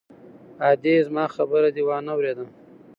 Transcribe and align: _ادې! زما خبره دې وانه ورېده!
_ادې! 0.69 0.95
زما 1.07 1.25
خبره 1.35 1.69
دې 1.75 1.83
وانه 1.87 2.13
ورېده! 2.17 2.45